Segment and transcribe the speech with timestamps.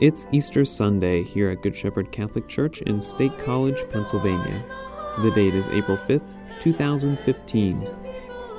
[0.00, 4.62] It's Easter Sunday here at Good Shepherd Catholic Church in State College, Pennsylvania.
[5.22, 6.22] The date is April 5th,
[6.60, 7.88] 2015.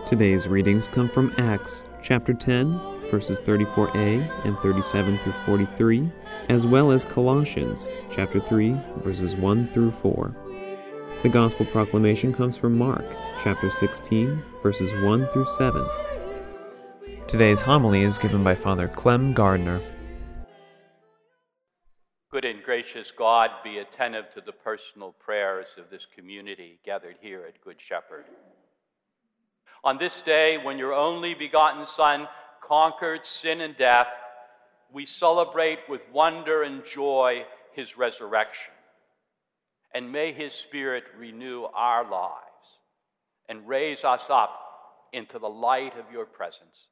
[0.05, 2.77] Today's readings come from Acts chapter 10,
[3.09, 6.11] verses 34a and 37 through 43,
[6.49, 10.35] as well as Colossians chapter 3, verses 1 through 4.
[11.23, 13.05] The Gospel proclamation comes from Mark
[13.41, 15.87] chapter 16, verses 1 through 7.
[17.27, 19.81] Today's homily is given by Father Clem Gardner.
[22.69, 27.81] Gracious God, be attentive to the personal prayers of this community gathered here at Good
[27.81, 28.25] Shepherd.
[29.83, 32.27] On this day, when your only begotten Son
[32.63, 34.09] conquered sin and death,
[34.93, 38.71] we celebrate with wonder and joy his resurrection.
[39.95, 42.37] And may his Spirit renew our lives
[43.49, 46.85] and raise us up into the light of your presence.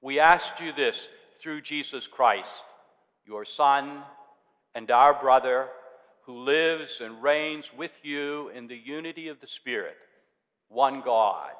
[0.00, 1.08] We ask you this
[1.40, 2.62] through Jesus Christ,
[3.26, 4.04] your Son
[4.74, 5.68] and our brother,
[6.22, 9.96] who lives and reigns with you in the unity of the Spirit,
[10.68, 11.50] one God,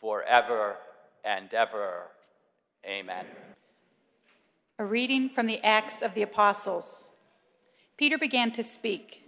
[0.00, 0.76] forever
[1.24, 2.08] and ever.
[2.84, 3.24] Amen.
[4.78, 7.08] A reading from the Acts of the Apostles.
[7.96, 9.24] Peter began to speak.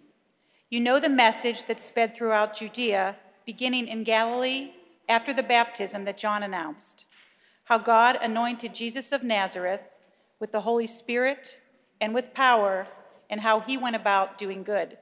[0.69, 4.71] You know the message that sped throughout Judea, beginning in Galilee
[5.09, 7.05] after the baptism that John announced.
[7.65, 9.83] How God anointed Jesus of Nazareth
[10.39, 11.61] with the Holy Spirit
[12.01, 12.87] and with power,
[13.31, 14.98] and how he went about doing good.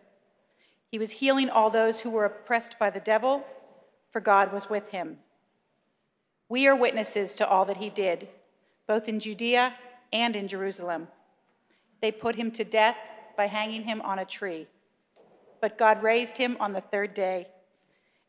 [0.90, 3.44] He was healing all those who were oppressed by the devil,
[4.10, 5.18] for God was with him.
[6.48, 8.28] We are witnesses to all that he did,
[8.86, 9.74] both in Judea
[10.12, 11.08] and in Jerusalem.
[12.00, 12.96] They put him to death
[13.36, 14.66] by hanging him on a tree.
[15.60, 17.48] But God raised him on the third day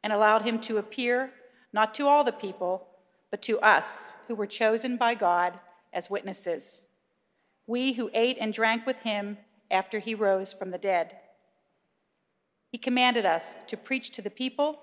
[0.03, 1.34] and allowed him to appear
[1.72, 2.88] not to all the people,
[3.30, 5.59] but to us who were chosen by God
[5.94, 6.81] as witnesses.
[7.67, 9.38] We who ate and drank with him
[9.72, 11.17] after he rose from the dead.
[12.72, 14.80] He commanded us to preach to the people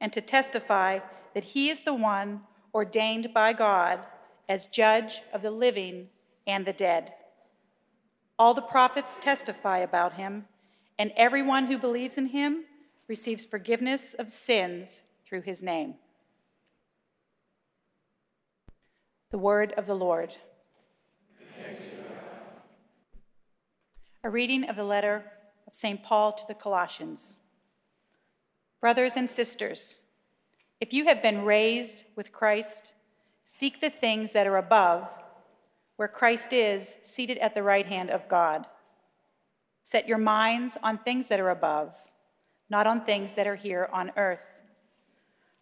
[0.00, 1.00] and to testify
[1.34, 2.42] that he is the one
[2.74, 4.00] ordained by God
[4.48, 6.08] as judge of the living
[6.46, 7.12] and the dead.
[8.38, 10.44] All the prophets testify about him,
[10.98, 12.64] and everyone who believes in him
[13.08, 15.94] receives forgiveness of sins through his name.
[19.30, 20.34] The word of the Lord.
[24.26, 25.24] A reading of the letter
[25.68, 26.02] of St.
[26.02, 27.38] Paul to the Colossians.
[28.80, 30.00] Brothers and sisters,
[30.80, 32.92] if you have been raised with Christ,
[33.44, 35.08] seek the things that are above,
[35.94, 38.66] where Christ is, seated at the right hand of God.
[39.84, 41.94] Set your minds on things that are above,
[42.68, 44.58] not on things that are here on earth.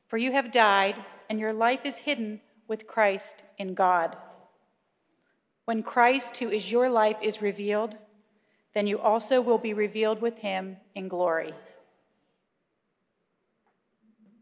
[0.07, 4.17] For you have died, and your life is hidden with Christ in God.
[5.67, 7.97] When Christ, who is your life, is revealed,
[8.75, 11.55] then you also will be revealed with him in glory.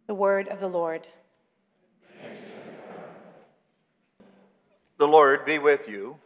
[0.06, 1.06] The word of the Lord.
[4.96, 6.16] The Lord be with you.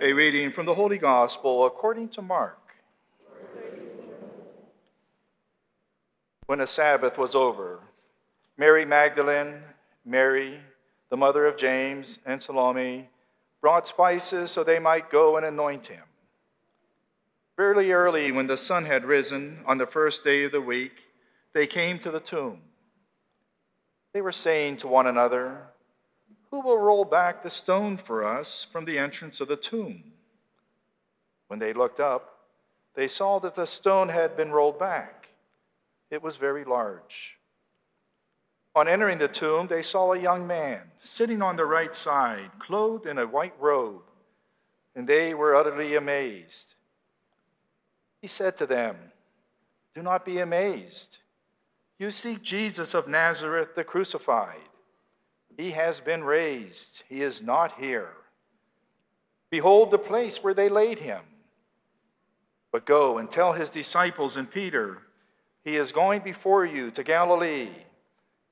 [0.00, 2.58] A reading from the Holy Gospel according to Mark.
[6.46, 7.80] When the Sabbath was over,
[8.56, 9.62] Mary Magdalene,
[10.04, 10.60] Mary,
[11.08, 13.08] the mother of James, and Salome
[13.60, 16.02] brought spices so they might go and anoint him.
[17.56, 21.08] Fairly early, when the sun had risen on the first day of the week,
[21.52, 22.62] they came to the tomb.
[24.14, 25.68] They were saying to one another,
[26.50, 30.12] Who will roll back the stone for us from the entrance of the tomb?
[31.48, 32.38] When they looked up,
[32.94, 35.28] they saw that the stone had been rolled back.
[36.10, 37.38] It was very large.
[38.74, 43.06] On entering the tomb, they saw a young man sitting on the right side, clothed
[43.06, 44.02] in a white robe,
[44.94, 46.74] and they were utterly amazed.
[48.22, 48.96] He said to them,
[49.94, 51.18] Do not be amazed.
[51.98, 54.68] You seek Jesus of Nazareth, the crucified.
[55.58, 58.12] He has been raised, he is not here.
[59.50, 61.20] Behold the place where they laid him.
[62.70, 65.02] But go and tell his disciples and Peter,
[65.62, 67.68] He is going before you to Galilee.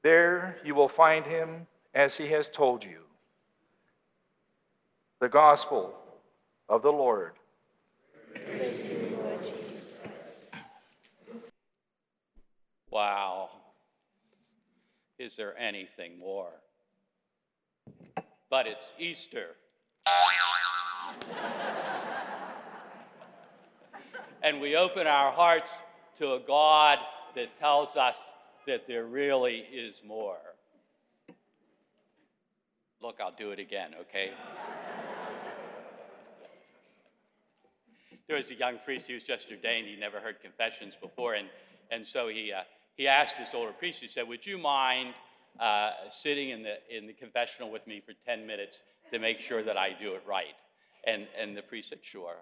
[0.03, 2.99] There you will find him as he has told you.
[5.21, 5.95] The Gospel
[6.69, 7.33] of the Lord.
[8.35, 9.61] Praise you, Lord Jesus.
[12.91, 13.51] Wow.
[15.19, 16.51] Is there anything more?
[18.49, 19.57] But it's Easter.
[24.43, 25.83] and we open our hearts
[26.17, 26.99] to a God
[27.35, 28.17] that tells us
[28.67, 30.39] that there really is more.
[33.01, 34.33] Look, I'll do it again, okay?
[38.31, 41.49] there was a young priest, he was just ordained, he never heard confessions before, and,
[41.91, 42.63] and so he, uh,
[43.01, 45.15] he asked this older priest, he said, Would you mind
[45.59, 48.79] uh, sitting in the, in the confessional with me for 10 minutes
[49.11, 50.53] to make sure that I do it right?
[51.07, 52.35] And, and the priest said, Sure.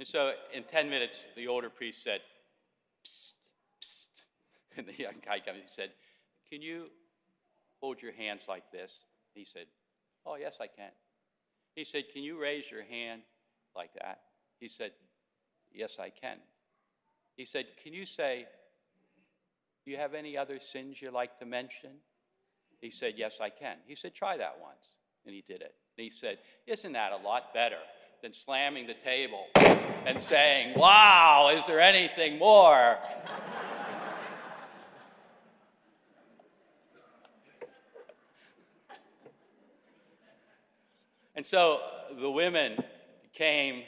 [0.00, 2.18] And so in 10 minutes, the older priest said,
[3.06, 3.34] Psst,
[3.80, 4.08] psst.
[4.76, 5.90] And the young guy he said,
[6.50, 6.86] Can you
[7.80, 8.90] hold your hands like this?
[9.34, 9.66] He said,
[10.26, 10.90] Oh, yes, I can.
[11.76, 13.22] He said, Can you raise your hand
[13.76, 14.18] like that?
[14.58, 14.90] He said,
[15.72, 16.38] Yes, I can.
[17.36, 18.46] He said, Can you say,
[19.84, 21.90] Do you have any other sins you like to mention?
[22.80, 23.76] He said, Yes, I can.
[23.86, 24.98] He said, Try that once.
[25.26, 25.74] And he did it.
[25.96, 27.78] And he said, Isn't that a lot better
[28.22, 29.46] than slamming the table
[30.06, 32.96] and saying, Wow, is there anything more?
[41.34, 41.80] and so
[42.20, 42.78] the women
[43.32, 43.82] came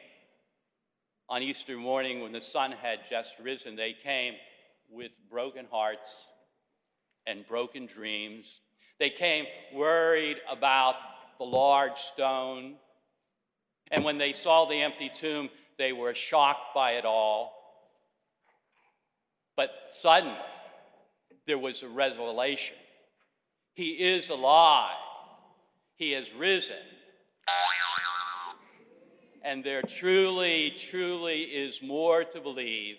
[1.29, 3.77] on Easter morning when the sun had just risen.
[3.77, 4.35] They came
[4.91, 6.25] with broken hearts
[7.27, 8.61] and broken dreams.
[8.99, 10.97] They came worried about
[11.39, 12.77] the large stone.
[13.91, 17.53] And when they saw the empty tomb, they were shocked by it all.
[19.57, 20.35] But suddenly,
[21.47, 22.77] there was a revelation.
[23.75, 24.97] He is alive.
[25.97, 26.77] He has risen
[29.45, 32.97] and there truly, truly is more to believe,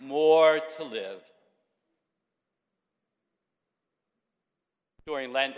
[0.00, 1.20] more to live.
[5.06, 5.54] During Lent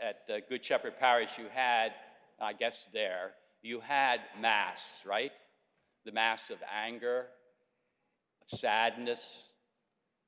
[0.00, 1.92] at uh, Good Shepherd Parish, you had,
[2.40, 3.32] I guess there,
[3.62, 5.32] you had Mass, right?
[6.04, 7.26] The Mass of anger,
[8.42, 9.44] of sadness,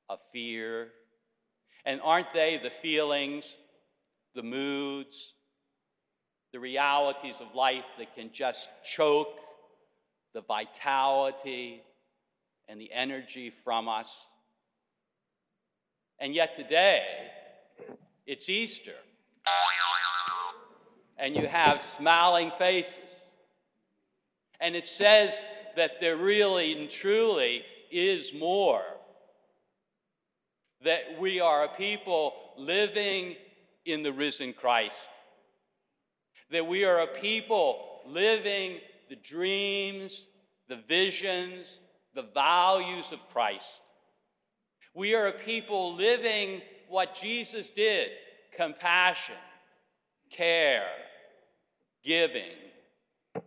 [0.09, 0.89] of fear.
[1.85, 3.57] And aren't they the feelings,
[4.33, 5.33] the moods,
[6.53, 9.37] the realities of life that can just choke
[10.33, 11.81] the vitality
[12.67, 14.27] and the energy from us.
[16.19, 17.03] And yet today,
[18.25, 18.95] it's Easter.
[21.17, 23.33] And you have smiling faces.
[24.59, 25.39] And it says
[25.75, 28.83] that there really and truly is more.
[30.83, 33.35] That we are a people living
[33.85, 35.09] in the risen Christ
[36.51, 38.79] that we are a people living
[39.09, 40.25] the dreams,
[40.67, 41.79] the visions,
[42.15, 43.81] the values of Christ.
[44.93, 48.09] We are a people living what Jesus did
[48.55, 49.35] compassion,
[50.29, 50.87] care,
[52.03, 52.55] giving,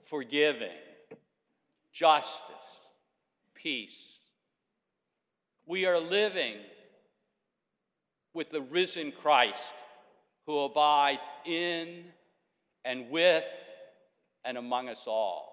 [0.04, 0.68] forgiving,
[1.92, 2.42] justice,
[3.54, 4.28] peace.
[5.64, 6.56] We are living
[8.34, 9.74] with the risen Christ
[10.46, 12.04] who abides in
[12.84, 13.44] and with
[14.44, 15.47] and among us all.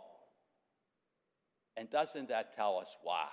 [1.77, 3.29] And doesn't that tell us, wow,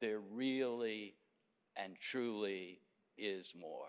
[0.00, 1.14] there really
[1.76, 2.80] and truly
[3.16, 3.86] is more?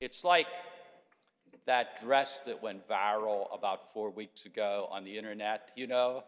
[0.00, 0.46] It's like
[1.66, 6.22] that dress that went viral about four weeks ago on the internet, you know?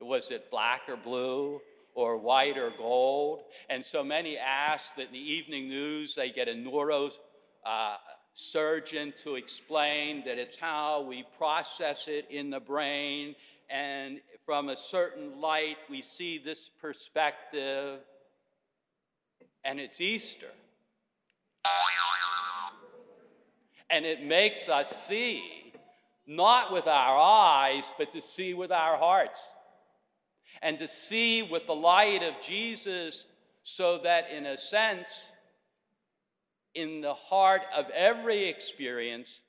[0.00, 1.60] Was it black or blue
[1.94, 3.42] or white or gold?
[3.70, 7.10] And so many ask that in the evening news they get a neuro
[7.64, 7.96] uh,
[8.34, 13.34] surgeon to explain that it's how we process it in the brain,
[13.70, 18.00] and from a certain light, we see this perspective,
[19.64, 20.50] and it's Easter.
[23.88, 25.72] And it makes us see,
[26.26, 29.40] not with our eyes, but to see with our hearts.
[30.60, 33.26] And to see with the light of Jesus,
[33.62, 35.30] so that in a sense,
[36.74, 39.40] in the heart of every experience,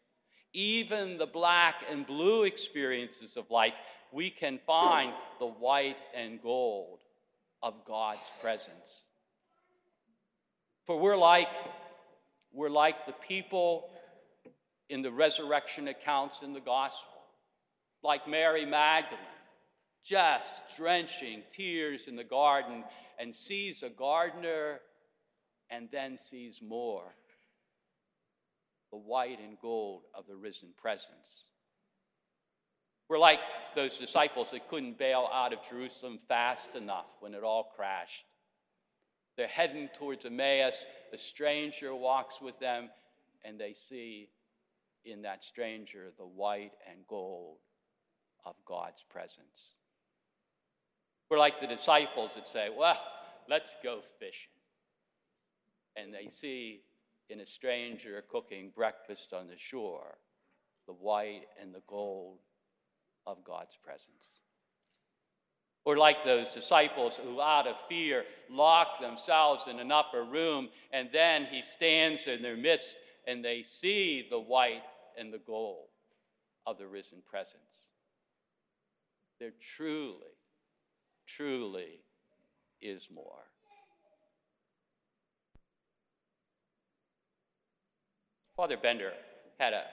[0.54, 3.74] even the black and blue experiences of life,
[4.12, 7.00] we can find the white and gold
[7.62, 9.04] of God's presence.
[10.86, 11.50] For we're like,
[12.54, 13.90] we're like the people
[14.88, 17.12] in the resurrection accounts in the gospel,
[18.04, 19.20] like Mary Magdalene,
[20.04, 22.84] just drenching tears in the garden
[23.20, 24.80] and sees a gardener
[25.70, 27.04] and then sees more
[28.92, 31.50] the white and gold of the risen presence.
[33.10, 33.40] We're like
[33.76, 38.26] those disciples that couldn't bail out of Jerusalem fast enough when it all crashed.
[39.38, 40.86] They're heading towards Emmaus.
[41.14, 42.90] a stranger walks with them,
[43.44, 44.30] and they see
[45.04, 47.58] in that stranger the white and gold
[48.46, 49.74] of God's presence.
[51.30, 53.02] We're like the disciples that say, Well,
[53.50, 54.52] let's go fishing
[55.96, 56.82] and they see
[57.30, 60.18] in a stranger cooking breakfast on the shore
[60.86, 62.38] the white and the gold
[63.26, 64.40] of God's presence.
[65.84, 71.10] Or like those disciples who, out of fear, lock themselves in an upper room, and
[71.12, 72.96] then he stands in their midst
[73.28, 74.84] and they see the white
[75.18, 75.88] and the gold
[76.66, 77.88] of the risen presence.
[79.40, 80.38] There truly,
[81.26, 82.02] truly
[82.82, 83.44] is more.
[88.56, 89.12] Father Bender
[89.60, 89.84] had a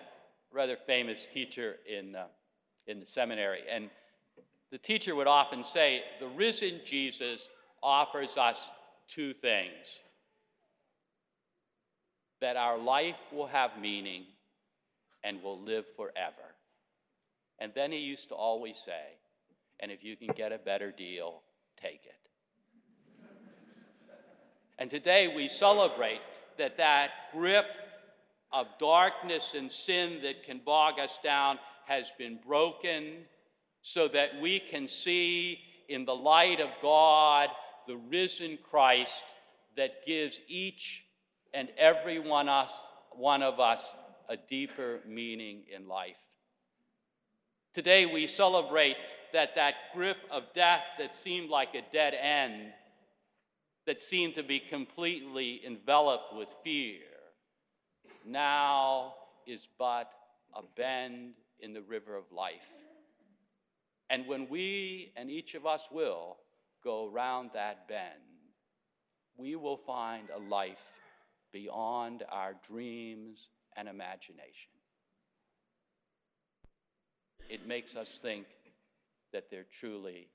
[0.52, 2.26] rather famous teacher in, uh,
[2.86, 3.90] in the seminary, and
[4.70, 7.48] the teacher would often say, The risen Jesus
[7.82, 8.70] offers us
[9.08, 10.00] two things
[12.40, 14.24] that our life will have meaning
[15.24, 16.54] and will live forever.
[17.58, 19.18] And then he used to always say,
[19.80, 21.42] and if you can get a better deal,
[21.80, 23.28] take it.
[24.78, 26.20] and today we celebrate
[26.58, 27.66] that that grip
[28.52, 33.24] of darkness and sin that can bog us down has been broken
[33.82, 37.48] so that we can see in the light of God
[37.86, 39.24] the risen Christ
[39.76, 41.02] that gives each
[41.52, 43.94] and every one, us, one of us
[44.28, 46.18] a deeper meaning in life.
[47.74, 48.96] Today we celebrate
[49.32, 52.72] that that grip of death that seemed like a dead end,
[53.86, 57.00] that seemed to be completely enveloped with fear,
[58.26, 59.14] now
[59.46, 60.10] is but
[60.54, 62.68] a bend in the river of life.
[64.10, 66.36] And when we, and each of us will,
[66.84, 68.20] go around that bend,
[69.36, 70.92] we will find a life
[71.52, 74.70] beyond our dreams and imagination.
[77.48, 78.46] It makes us think
[79.32, 80.28] that there truly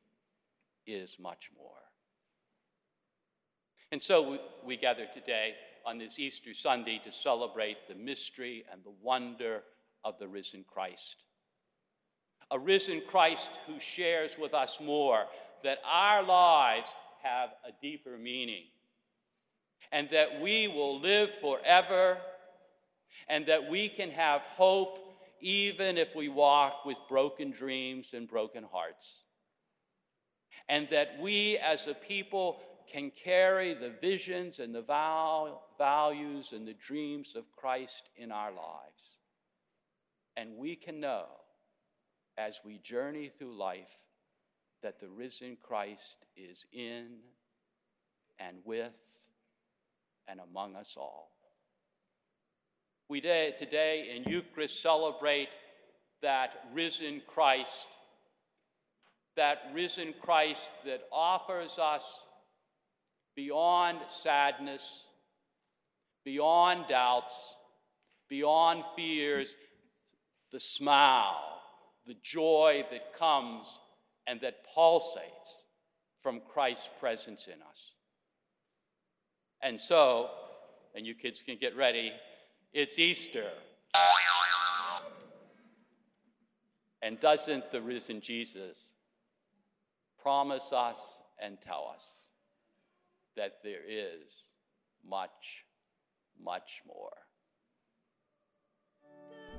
[0.86, 1.72] is much more.
[3.92, 5.54] And so we, we gather today
[5.88, 9.64] on this Easter Sunday to celebrate the mystery and the wonder
[10.04, 11.24] of the risen Christ.
[12.52, 15.24] A risen Christ who shares with us more
[15.64, 16.90] that our lives
[17.24, 18.64] have a deeper meaning
[19.94, 22.18] and that we will live forever
[23.30, 25.00] and that we can have hope
[25.40, 29.20] even if we walk with broken dreams and broken hearts.
[30.68, 32.60] And that we as a people
[32.92, 38.52] can carry the visions and the val- values and the dreams of Christ in our
[38.52, 39.18] lives.
[40.36, 41.26] And we can know
[42.38, 44.04] as we journey through life
[44.84, 47.18] that the risen Christ is in
[48.40, 48.94] and with
[50.28, 51.32] and among us all.
[53.10, 55.50] We today in Eucharist celebrate
[56.22, 57.88] that risen Christ,
[59.36, 62.04] that risen Christ that offers us
[63.36, 65.06] beyond sadness,
[66.28, 67.56] beyond doubts,
[68.28, 69.56] beyond fears,
[70.52, 71.62] the smile,
[72.06, 73.80] the joy that comes
[74.28, 75.64] and that pulsates
[76.22, 77.94] from Christ's presence in us.
[79.62, 80.30] And so,
[80.94, 82.12] and you kids can get ready,
[82.74, 83.50] it's Easter.
[87.02, 88.78] And doesn't the risen Jesus
[90.22, 92.32] promise us and tell us
[93.38, 94.44] that there is
[95.10, 95.64] much,
[96.44, 97.14] much more?